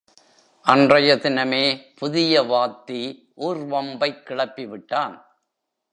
அன்றைய 0.61 1.15
தினமே, 1.15 1.81
புதிய 1.95 2.41
வாத்தி 2.41 3.27
ஊர்வம்பைக் 3.37 4.23
கிளப்பிவிட்டான். 4.25 5.21